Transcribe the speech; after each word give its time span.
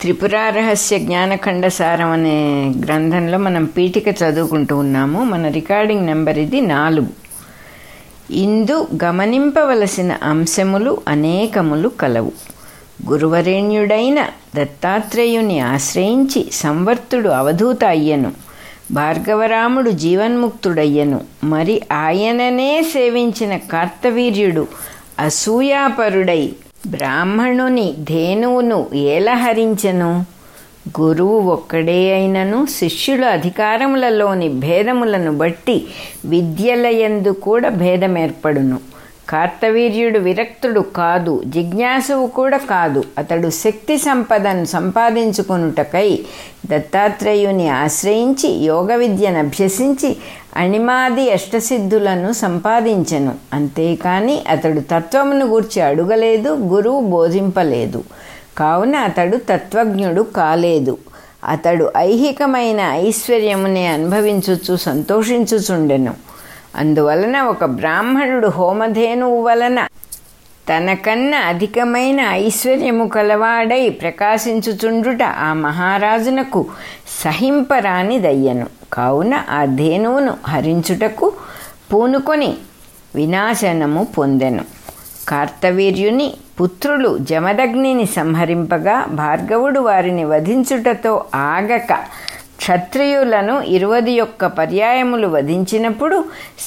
త్రిపురారహస్య 0.00 0.98
జ్ఞానఖండ 0.98 1.66
సారం 1.66 2.10
అనే 2.10 2.72
గ్రంథంలో 2.84 3.38
మనం 3.38 3.64
పీఠిక 3.64 4.08
చదువుకుంటూ 4.08 4.76
ఉన్నాము. 4.76 5.24
మన 5.24 5.48
రికార్డింగ్ 5.48 6.06
నెంబర్ 6.06 6.38
ఇది 6.38 6.60
నాలుగు. 6.60 7.06
ఇందు 8.30 8.88
గమనింపవలసిన 9.04 10.16
అంశములు 10.22 11.00
అనేకములు 11.08 11.88
కలవు. 11.88 12.32
గురువరేణ్యుడైన 13.08 14.26
దత్తాత్రేయుని 14.56 15.60
ఆశ్రయించి 15.60 16.46
సంవర్తుడు 16.52 17.28
అవధూత 17.28 17.84
అయ్యను. 17.84 18.32
భార్గవరాముడు 18.90 19.90
జీవన్ముక్తుడయ్యను. 19.90 21.20
మరి 21.44 21.82
ఆయననే 21.92 22.82
సేవించిన 22.82 23.56
కార్తవీర్యుడు 23.56 24.68
అసూయాపరుడై 25.18 26.52
బ్రాహ్మణుని 26.86 27.94
ధేనువును 27.98 28.86
ఏలహరించెను 28.94 30.24
గురువు 31.00 31.40
ఒక్కడే 31.40 32.14
అయినను 32.14 32.66
శిష్యుల 32.66 33.24
అధికారములలోని 33.24 34.48
భేదములను 34.48 35.32
బట్టి 35.32 35.86
విద్యలయందు 36.24 37.28
కూడా 37.28 37.68
భేదం 37.68 38.18
ఏర్పడును 38.18 38.78
కార్తవీర్యుడు 39.28 40.18
విరక్తుడు 40.18 40.80
కాదు 40.80 41.42
జిజ్ఞాసువు 41.46 42.26
కూడా 42.26 42.56
కాదు. 42.56 43.04
అతడు 43.18 43.50
శక్తి 43.50 43.98
సంపదను 43.98 44.64
సంపాదించుకొనుటకై 44.64 46.18
దత్తాత్రేయుని 46.66 47.68
ఆశ్రయించి 47.68 48.48
యోగ 48.64 48.96
విద్యను 48.96 49.38
అభ్యసించి 49.38 50.16
అణిమాది 50.56 51.30
అష్టసిద్ధులను 51.30 52.32
సంపాదించెను. 52.32 53.34
అంతేకాని 53.52 54.44
అతడు 54.48 54.80
తత్వమును 54.80 55.46
గూర్చి 55.46 55.82
అడుగలేదు 55.82 56.50
గురువు 56.50 57.00
బోధింపలేదు. 57.00 58.04
కావున 58.58 58.96
అతడు 58.96 59.36
తత్వజ్ఞుడు 59.36 60.22
కాలేదు. 60.22 60.98
అతడు 61.44 61.92
ఐహికమైన 61.96 62.80
ఐశ్వర్యమునే 62.80 63.86
అనుభవించుచు 63.86 64.76
సంతోషించుచుండెను. 64.76 66.14
అందువలన 66.76 67.40
ఒక 67.40 67.64
బ్రాహ్మణుడు 67.64 68.46
హోమధేనువు 68.46 69.42
వలన 69.42 69.86
తనకన్నా 70.70 71.38
అధికమైన 71.38 72.20
ఐశ్వర్యము 72.20 73.08
కలవాడై 73.08 73.88
ప్రకాశించుచుండుట 73.88 75.22
ఆ 75.22 75.52
మహారాజునకు 75.52 76.66
సహింపరానిదయ్యను. 77.24 78.66
కావున 78.92 79.42
ఆ 79.50 79.64
ధేనువును 79.64 80.36
హరించుటకు 80.46 81.32
పూనుకొని 81.92 82.56
వినాశనము 83.14 84.06
పొందెను. 84.18 84.64
కార్తవీర్యుని 85.28 86.34
పుత్రులు 86.60 87.18
జమదగ్నిని 87.18 88.06
సంహరింపగా 88.06 89.04
భార్గవుడు 89.10 89.80
వారిని 89.80 90.24
వధించుటతో 90.24 91.24
ఆగక 91.34 91.92
క్షత్రియులను 92.60 93.60
ఇరువది 93.60 94.12
యొక్క 94.12 94.46
పర్యాయములు 94.46 95.28
వధించినప్పుడు 95.28 96.24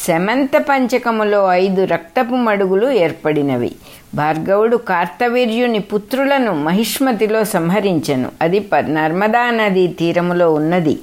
శమంత 0.08 0.50
పంచకములో 0.58 1.53
ఐదు 1.53 1.85
రక్తపు 1.85 2.35
మడుగులు 2.35 2.91
ఏర్పడినవి. 2.91 3.72
భార్గవుడు 4.16 4.77
కార్తవీర్యుని 4.77 5.80
పుత్రులను 5.80 6.53
మహిష్మతిలో 6.53 7.44
సంహరించెను. 7.44 8.31
అది 8.41 8.69
నర్మదా 8.89 9.50
నదీ 9.50 9.88
తీరములో 9.88 10.53
ఉన్నది. 10.53 11.00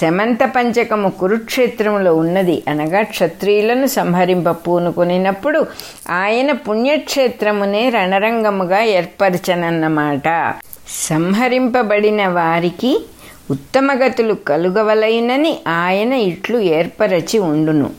శమంత 0.00 0.38
పంచకము 0.56 1.08
కురుక్షేత్రములో 1.08 2.16
ఉన్నది. 2.16 2.62
అనగా 2.68 3.02
క్షత్రియులను 3.02 3.86
సంహరింప 3.86 4.50
పూనుకొనినప్పుడు 4.50 5.66
ఆయన 6.10 6.52
పుణ్యక్షేత్రమునే 6.52 7.90
రణరంగముగా 7.90 8.82
ఏర్పరచనన్నమాట. 8.82 10.54
సంహరింపబడిన 10.88 12.28
వారికి 12.28 13.06
ఉత్తమగతులు 13.50 14.34
కలుగవలైనని 14.34 15.58
ఆయన 15.68 16.12
ఇట్లు 16.12 16.58
ఏర్పరచి 16.58 17.38
ఉండును. 17.38 17.90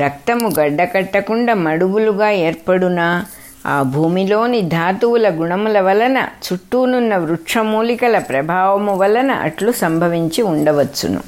రక్తము 0.00 0.52
గడ్డకట్టకుండా 0.60 1.54
మడుగులుగా 1.54 2.30
ఏర్పడునా? 2.30 3.26
ఆ 3.66 3.82
భూమిలోని 3.82 4.60
ధాతువుల 4.60 5.28
గుణముల 5.28 5.80
వలన 5.80 6.18
చుట్టూనున్న 6.18 7.16
వృక్షమూలికల 7.16 8.18
ప్రభావము 8.18 8.96
వలన 8.96 9.30
అట్లు 9.30 9.72
సంభవించి 9.72 10.42
ఉండవచ్చును. 10.42 11.20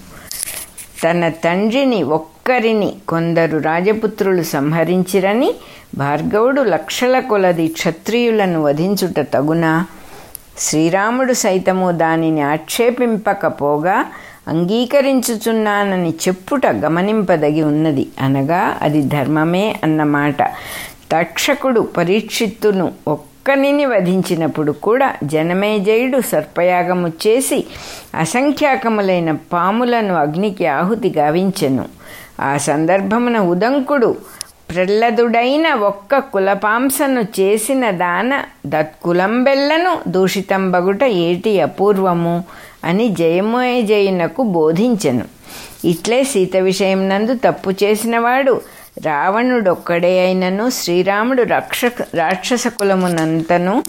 తన 1.04 1.28
తండ్రిని 1.28 2.02
ఒక్కరిని 2.02 2.94
కొందరు 3.08 3.58
రాజపుత్రులు 3.58 4.42
సంహరించిరని 4.42 5.54
భార్గవుడు 5.98 6.62
లక్షల 6.62 7.20
కొలది 7.20 7.68
క్షత్రియులను 7.68 8.62
వధించుట 8.62 9.26
తగునా? 9.34 9.86
శ్రీరాముడు 10.58 11.32
సైతము 11.32 11.90
దానిని 11.90 12.40
ఆక్షేపింపకపోగా 12.40 14.06
అంగీకరించుచున్నానని 14.48 16.10
చెప్పుట 16.10 16.66
గమనింపదగి 16.66 17.62
ఉన్నది. 17.62 18.08
అనగా 18.20 18.78
అది 18.82 19.02
ధర్మమే 19.02 19.76
అన్నమాట. 19.82 20.42
తక్షకుడు 21.12 21.80
పరీక్షిత్తును 21.80 22.92
ఒక్కనిని 23.08 23.86
వధించినప్పుడు 23.86 24.72
కూడా 24.72 25.14
జనమేజయుడు 25.24 26.20
సర్పయాగము 26.20 27.08
చేసి 27.08 27.66
అసంఖ్యాకములైన 28.14 29.32
పాములను 29.32 30.14
అగ్నికి 30.14 30.66
ఆహుతి 30.66 31.14
గావించెను. 31.16 31.84
ఆ 32.40 32.56
సందర్భమున 32.56 33.38
ఉదంకుడు 33.38 34.16
ప్రహ్లదుడైన 34.70 35.74
ఒక్క 35.74 36.18
కులపాంసను 36.18 37.20
చేసిన 37.40 37.90
దాన 37.90 38.44
దత్కులంబెల్లను 38.66 39.98
దూషితంబగుట 40.08 41.04
ఏటి 41.04 41.60
అపూర్వము 41.60 42.44
అని 42.84 43.08
జయమోయజయునకు 43.08 44.42
బోధించెను. 44.42 45.24
ఇట్లే 45.84 46.24
సీత 46.24 46.56
విషయం 46.56 47.08
నందు 47.08 47.34
తప్పు 47.34 47.70
చేసినవాడు 47.70 48.60
రావణుడొక్కడే 49.02 50.20
అయినను 50.20 50.70
శ్రీరాముడు 50.70 51.42
రక్ష 51.42 51.84
రాక్షస 52.14 52.66
కులమునంతను 52.66 53.82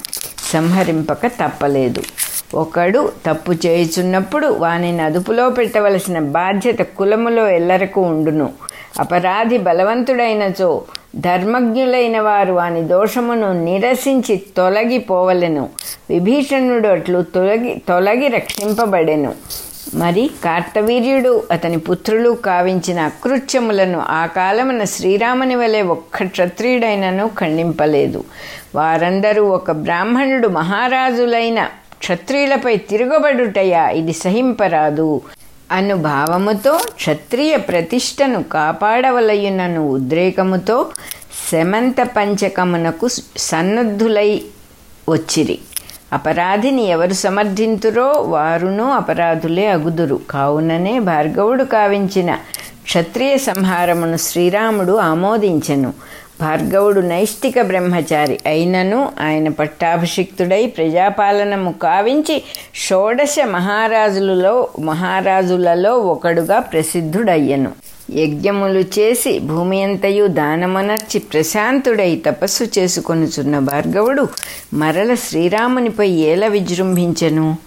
సంహరింపక 0.54 1.28
తప్పలేదు. 1.28 2.04
ఒకడు 2.54 3.12
తప్పు 3.26 3.52
చేయుచున్నప్పుడు 3.52 4.48
వానిని 4.48 5.02
అదుపులో 5.02 5.50
పెట్టవలసిన 5.50 6.20
బాధ్యత 6.20 6.80
కులములో 6.80 7.48
ఎల్లరకు 7.50 8.02
ఉండును. 8.02 8.50
అపరాధి 9.00 9.58
బలవంతుడైనచో 9.58 10.84
ధర్మజ్ఞులైన 11.16 12.20
వారు 12.20 12.54
వాని 12.54 12.82
దోషమును 12.82 13.64
నిరసించి 13.64 14.42
తొలగిపోవలెను. 14.58 15.70
విభీషణుడు 16.10 16.88
అట్లు 16.88 17.22
తొలగి 17.22 17.82
తొలగి 17.88 18.28
రక్షింపబడెను. 18.28 19.34
మరి 19.96 20.30
కార్తవీర్యుడు 20.44 21.44
అతని 21.52 21.78
పుత్రులు 21.78 22.30
కావించిన 22.30 23.00
అకృత్యములను 23.00 24.00
ఆ 24.00 24.26
కాలమున 24.26 24.84
శ్రీరాముని 24.84 25.56
వలె 25.56 25.82
ఒక్క 25.82 26.24
క్షత్రియుడైనను 26.24 27.30
ఖండింపలేదు. 27.40 28.24
వారందరూ 28.76 29.46
ఒక 29.46 29.72
బ్రాహ్మణుడు 29.72 30.48
మహారాజులైన 30.48 31.68
క్షత్రియులపై 32.00 32.78
తిరగబడుటయా? 32.78 33.90
ఇది 33.90 34.14
సహింపరాదు. 34.14 35.22
అనుభావముతో 35.72 36.80
క్షత్రియ 36.96 37.58
ప్రతిష్టను 37.58 38.44
కాపాడవలయునను 38.44 39.90
ఉద్రేకముతో 39.90 40.86
శమంత 41.52 41.96
పంచకమునకు 42.02 43.10
సన్నద్ధులై 43.38 44.42
వచ్చిరి. 45.10 45.60
అపరాధిని 46.14 46.84
ఎవరు 46.84 47.14
సమర్థింతురో 47.14 48.12
వారును 48.12 48.92
అపరాధులే 48.92 49.68
అగుదురు. 49.68 50.20
కావుననే 50.30 51.00
భార్గవుడు 51.00 51.64
కావించిన 51.64 52.38
క్షత్రియ 52.84 53.38
సంహారమును 53.38 54.18
శ్రీరాముడు 54.18 54.94
ఆమోదించెను. 54.94 55.94
భార్గవుడు 56.42 57.02
నైష్టిక 57.02 57.62
బ్రహ్మచారి 57.62 58.40
అయినను 58.46 59.12
ఆయన 59.22 59.50
పట్టాభిషిక్తుడై 59.50 60.66
ప్రజాపాలనము 60.68 61.72
కావించి 61.72 62.44
షోడశ 62.76 63.36
మహారాజులలో 63.46 64.68
మహారాజులలో 64.80 65.98
ఒకడుగా 65.98 66.60
ప్రసిద్ధుడయ్యను. 66.60 67.72
యజ్ఞములు 68.12 68.80
చేసి 68.80 69.40
భూమి 69.40 69.84
అంతయు 69.84 70.28
దానమనర్చి 70.28 71.20
ప్రశాంతుడై 71.20 72.22
తపస్సు 72.26 72.80
చేసుకొనుచున్న 72.80 73.60
భార్గవుడు 73.60 74.28
మరల 74.74 75.14
శ్రీరామునిపై 75.14 76.10
ఏల 76.10 76.48
విజృంభించెను. 76.48 77.58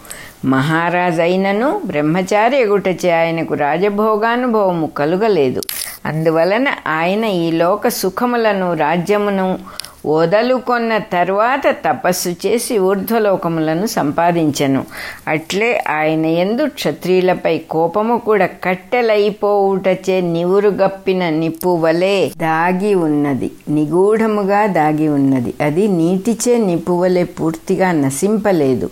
మహారాజైనను 0.45 1.81
బ్రహ్మచారి 1.87 2.61
ఎగుటచే 2.61 3.11
ఆయనకు 3.11 3.55
రాజభోగానుభవము 3.55 4.87
కలుగలేదు. 4.87 5.63
అందువలన 6.07 6.69
ఆయన 6.87 7.25
ఈ 7.25 7.51
లోక 7.51 7.89
సుఖములను 7.89 8.75
రాజ్యమును 8.75 9.59
వదలుకొన్న 10.07 10.99
తర్వాత 10.99 11.75
తపస్సు 11.89 12.29
చేసి 12.29 12.79
ఊర్ధ్వలోకములను 12.79 13.87
సంపాదించను. 13.87 14.85
అట్లే 15.29 15.85
ఆయన 15.89 16.27
ఎందు 16.27 16.67
క్షత్రియులపై 16.67 17.59
కోపము 17.59 18.19
కూడా 18.19 18.47
కట్టెలైపోవుటచే 18.47 20.21
నివురుగప్పిన 20.21 21.29
నిప్పు 21.29 21.69
వలె 21.69 22.29
దాగి 22.29 22.95
ఉన్నది. 22.95 23.51
నిగూఢముగా 23.69 24.67
దాగి 24.67 25.09
ఉన్నది. 25.09 25.55
అది 25.61 25.89
నీటిచే 25.89 26.59
నిప్పు 26.59 26.93
వలె 26.93 27.25
పూర్తిగా 27.25 27.93
నశింపలేదు. 27.93 28.91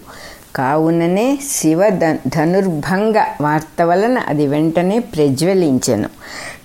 కావుననే 0.58 1.38
శివ 1.50 1.88
ధనుర్భంగ 2.28 3.14
వార్త 3.40 3.82
వలన 3.82 4.18
అది 4.18 4.46
వెంటనే 4.46 4.98
ప్రజ్వలించెను. 4.98 6.08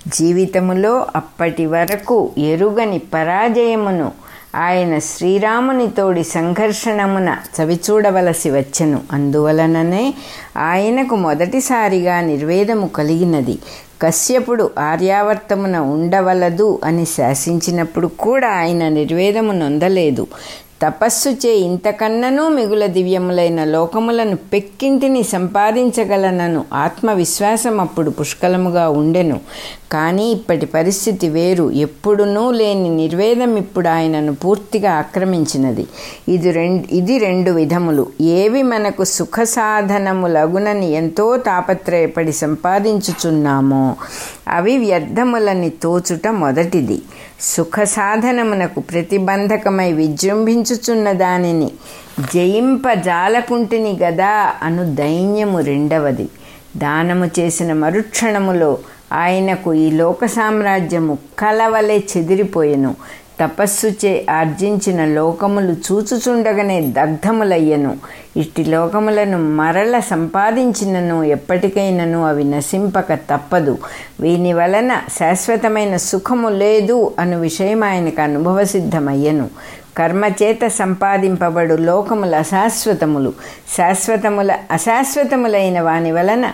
జీవితములో 0.08 1.06
అప్పటి 1.16 1.66
వరకు 1.66 2.30
ఎరుగని 2.38 2.98
పరాజయమును 2.98 4.12
ఆయన 4.56 4.98
శ్రీరామునితోడి 4.98 6.24
సంఘర్షణమున 6.24 7.36
చవిచూడవలసి 7.60 8.50
వచ్చెను. 8.50 9.00
అందువలననే 9.12 10.14
ఆయనకు 10.56 11.16
మొదటిసారిగా 11.16 12.20
నిర్వేదము 12.20 12.86
కలిగినది. 12.86 13.58
కశ్యపుడు 14.02 14.70
ఆర్యావర్తమున 14.78 15.78
ఉండవలదు 15.78 16.80
అని 16.84 17.04
శాసించినప్పుడు 17.04 18.06
కూడా 18.06 18.48
ఆయన 18.48 18.88
నిర్వేదము 18.88 19.52
నొందలేదు. 19.52 20.26
తపస్సు 20.84 21.28
చే 21.28 21.50
ఇంతకన్ననూ 21.50 22.48
మిగుల 22.48 22.86
దివ్యములైన 22.86 23.64
లోకములను 23.64 24.36
పెక్కింటిని 24.36 25.22
సంపాదించగలనను. 25.22 26.64
ఆత్మవిశ్వాసం 26.74 27.80
అప్పుడు 27.80 28.10
పుష్కలముగా 28.10 28.88
ఉండెను. 28.88 29.40
కానీ 29.94 30.26
ఇప్పటి 30.30 30.66
పరిస్థితి 30.66 31.26
వేరు. 31.28 31.66
ఎప్పుడునూ 31.84 32.44
లేని 32.60 32.90
నిర్వేదం 32.96 33.52
ఇప్పుడు 33.56 33.88
ఆయనను 33.88 34.32
పూర్తిగా 34.34 34.92
ఆక్రమించినది. 35.02 35.84
ఇది 36.28 36.50
రెండు 36.58 36.94
ఇది 36.94 37.14
రెండు 37.18 37.50
విధములు. 37.50 38.04
ఏవి 38.38 38.62
మనకు 38.72 39.04
సుఖ 39.16 39.36
సాధనములగునని 39.56 40.88
ఎంతో 40.92 41.26
తాపత్రయపడి 41.48 42.34
సంపాదించుచున్నామో 42.42 43.84
అవి 44.48 44.74
వ్యర్థములని 44.84 45.70
తోచుట 45.82 46.26
మొదటిది. 46.42 46.98
సుఖ 47.52 47.76
సాధనమునకు 47.96 48.80
ప్రతిబంధకమై 48.92 49.90
విజృంభించుచున్న 49.92 51.08
దానిని 51.24 51.68
జయింపజాలకుంటిని 52.34 53.92
గదా 54.02 54.32
అను 54.62 54.82
దైన్యము 54.94 55.58
రెండవది. 55.70 56.26
దానము 56.76 57.26
చేసిన 57.38 57.70
మరుక్షణములో 57.82 58.70
ఆయనకు 59.14 59.74
ఈ 59.74 59.90
లోక 59.90 60.26
సామ్రాజ్యము 60.26 61.18
కలవలే 61.38 62.04
చెదిరిపోయెను. 62.16 62.94
తపస్సు 63.40 63.86
చే 63.86 64.26
ఆర్జించిన 64.30 65.04
లోకములు 65.04 65.72
చూచుచుండగానే 65.72 66.80
దగ్ధములయ్యను. 66.80 67.96
ఇట్టి 68.36 68.64
లోకములను 68.64 69.38
మరల 69.38 69.98
సంపాదించినను 69.98 71.22
ఎప్పటికైనను 71.22 72.26
అవి 72.26 72.44
నశింపక 72.44 73.14
తప్పదు. 73.14 73.78
వీని 74.20 74.52
వలన 74.52 75.00
శాశ్వతమైన 75.18 75.96
సుఖము 75.96 76.48
లేదు 76.48 77.12
అను 77.18 77.40
విషయం 77.40 77.84
ఆయనకు 77.84 78.22
అనుభవసిద్ధమయ్యను. 78.22 79.48
కర్మచేత 79.98 80.66
సంపాదింపబడు 80.66 81.74
లోకముల 81.74 82.34
అశాశ్వతములు 82.34 83.32
శాశ్వతముల 83.76 84.56
అశాశ్వతములైన 84.70 85.80
వాని 85.80 86.12
వలన 86.12 86.52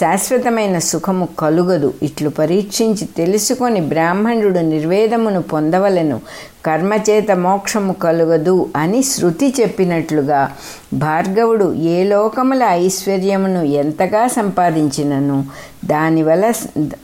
శాశ్వతమైన 0.00 0.78
సుఖము 0.78 1.28
కలుగదు. 1.38 1.94
ఇట్లు 2.02 2.30
పరీక్షించి 2.30 3.08
తెలుసుకొని 3.16 3.80
బ్రాహ్మణుడు 3.80 4.58
నిర్వేదమును 4.58 5.42
పొందవలను. 5.42 6.20
కర్మచేత 6.66 7.32
మోక్షము 7.32 7.92
కలుగదు 7.92 8.68
అని 8.76 9.02
శృతి 9.02 9.54
చెప్పినట్లుగా 9.60 10.50
భార్గవుడు 10.94 11.74
ఏ 11.74 12.04
లోకముల 12.04 12.62
ఐశ్వర్యమును 12.62 13.62
ఎంతగా 13.62 14.26
సంపాదించినను? 14.26 15.44
దానివల 15.84 16.52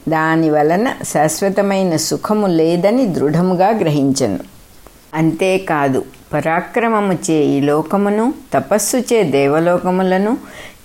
దాని 0.09 0.49
వలన 0.49 0.93
శాశ్వతమైన 1.03 1.95
సుఖము 1.95 2.47
లేదని 2.47 3.05
దృఢముగా 3.05 3.69
గ్రహించను. 3.69 4.58
అంతేకాదు 5.13 6.05
పరాక్రమము 6.33 7.13
చే 7.13 7.33
ఈ 7.33 7.59
లోకమును 7.59 8.33
తపస్సు 8.53 8.97
చే 8.97 9.23
దేవలోకములను 9.23 10.37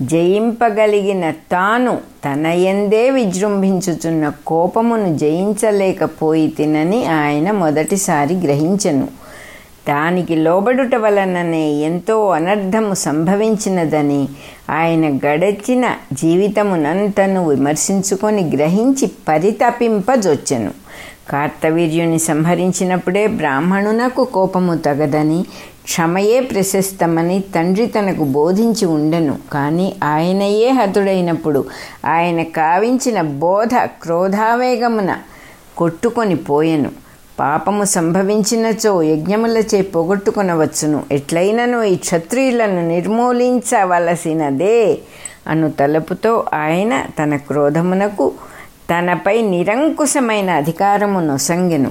జయింపగలిగిన 0.02 1.30
తాను 1.30 1.98
తన 2.24 2.46
ఎందే 2.46 3.10
విజృంభించుచున్న 3.10 4.32
కోపమును 4.46 5.18
జయించలేకపోయి 5.18 6.48
తినని 6.48 7.06
ఆయన 7.06 7.50
మొదటిసారి 7.50 8.34
గ్రహించను. 8.34 9.08
దానికి 9.88 10.36
లోబడుట 10.36 10.94
వలననే 10.94 11.70
ఎంతో 11.70 12.30
అనర్థము 12.30 12.94
సంభవించినదని 12.94 14.28
ఆయన 14.70 15.18
గడచిన 15.26 15.94
జీవితమునంతను 16.12 17.48
విమర్శించుకొని 17.48 18.42
గ్రహించి 18.56 19.10
పరితపింపజొచ్చెను. 19.28 20.83
కార్తవీర్యుని 21.30 22.18
సంహరించినప్పుడే 22.18 23.26
బ్రాహ్మణునకు 23.26 24.24
కోపము 24.24 24.76
తగదని 24.76 25.44
క్షమయే 25.84 26.40
ప్రశస్తమని 26.40 27.40
తండ్రి 27.40 27.86
తనకు 27.86 28.24
బోధించి 28.24 28.86
ఉండెను. 28.86 29.38
కానీ 29.52 29.96
ఆయనయే 30.04 30.70
హతుడైనప్పుడు 30.70 31.64
ఆయన 32.06 32.42
కావించిన 32.42 33.20
బోధ 33.20 33.74
క్రోధావేగమున 33.74 35.16
కొట్టుకొని 35.76 36.36
పోయెను. 36.36 36.90
పాపము 37.40 37.84
సంభవించినచో 37.84 39.02
యజ్ఞములచే 39.02 39.82
పొగొట్టుకొనవచ్చును. 39.82 41.02
ఎట్లయినను 41.12 41.82
ఈ 41.82 41.94
క్షత్రియులను 41.94 42.88
నిర్మూలించవలసినదే? 42.88 44.98
అను 45.46 45.70
తలపుతో 45.70 46.44
ఆయన 46.54 47.04
తన 47.18 47.36
క్రోధమునకు 47.36 48.32
తనపై 48.90 49.42
నిరంకుశమైన 49.42 50.50
అధికారము 50.50 51.20
నొసంగెను. 51.20 51.90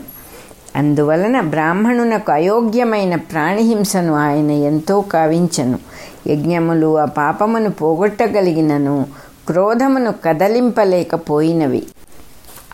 అందువలన 0.75 1.41
బ్రాహ్మణునకు 1.41 2.31
అయోగ్యమైన 2.31 3.15
ప్రాణిహింసను 3.15 4.15
ఆయన 4.15 4.51
ఎంతో 4.51 5.01
కావించను. 5.01 5.79
యజ్ఞములు 6.27 6.97
ఆ 6.97 7.05
పాపమును 7.05 7.69
పోగొట్టగలిగినను 7.69 9.05
క్రోధమును 9.47 10.13
కదలింపలేకపోయినవి. 10.25 11.83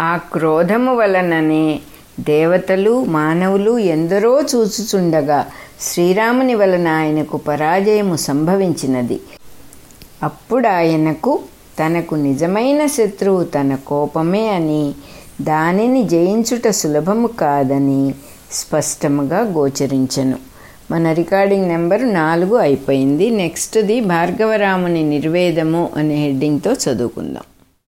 ఆ 0.01 0.19
క్రోధము 0.33 0.95
వలననే 0.95 1.79
దేవతలు 2.19 3.03
మానవులు 3.03 3.77
ఎందరో 3.77 4.41
చూచుచుండగా 4.41 5.45
శ్రీరాముని 5.81 6.55
వలన 6.55 6.87
ఆయనకు 6.87 7.37
పరాజయము 7.37 8.15
సంభవించినది. 8.15 9.19
అప్పుడు 10.23 10.67
ఆయనకు 10.67 11.39
తనకు 11.79 12.15
నిజమైన 12.15 12.85
శత్రువు 12.85 13.43
తన 13.43 13.75
కోపమే 13.87 14.49
అని 14.49 14.93
దానిని 15.41 16.03
జయించుట 16.03 16.69
సులభము 16.69 17.27
కాదని 17.27 18.13
స్పష్టముగా 18.51 19.39
గోచరించను. 19.39 20.37
మన 20.91 21.11
రికార్డింగ్ 21.11 21.67
నెంబర్ 21.67 22.13
నాలుగు 22.13 22.55
అయిపోయింది. 22.55 23.29
నెక్స్ట్ది 23.29 24.01
భార్గవరాముని 24.01 25.03
నిర్వేదము 25.03 25.89
అనే 25.97 26.15
హెడ్డింగ్తో 26.15 26.73
చదువుకుందాం. 26.73 27.43